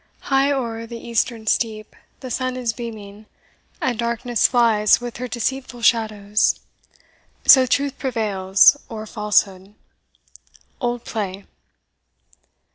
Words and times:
High 0.33 0.51
o'er 0.51 0.87
the 0.87 0.97
eastern 0.97 1.45
steep 1.45 1.95
the 2.21 2.31
sun 2.31 2.57
is 2.57 2.73
beaming, 2.73 3.27
And 3.79 3.99
darkness 3.99 4.47
flies 4.47 4.99
with 4.99 5.17
her 5.17 5.27
deceitful 5.27 5.83
shadows; 5.83 6.59
So 7.45 7.67
truth 7.67 7.99
prevails 7.99 8.77
o'er 8.89 9.05
falsehood. 9.05 9.75
OLD 10.81 11.05
PLAY. 11.05 11.45